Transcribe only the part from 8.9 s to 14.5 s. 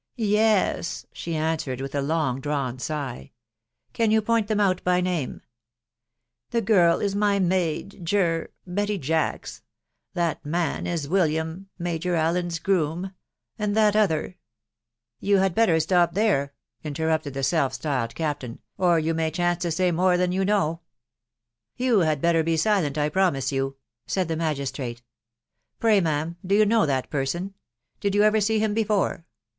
Jacfcs.... tjhat man is William, Major Allen's groom...... and that other....""